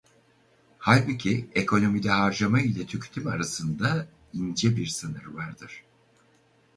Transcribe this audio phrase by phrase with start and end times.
[0.79, 5.83] Hâlbuki ekonomide harcama ile tüketim arasında ince bir sınır vardır.